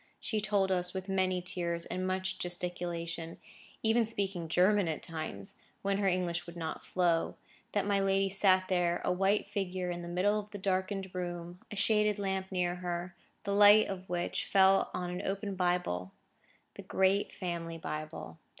[0.19, 3.37] She told us, with many tears, and much gesticulation,
[3.83, 7.35] even speaking German at times, when her English would not flow,
[7.73, 11.59] that my lady sat there, a white figure in the middle of the darkened room;
[11.69, 17.31] a shaded lamp near her, the light of which fell on an open Bible,—the great
[17.31, 18.39] family Bible.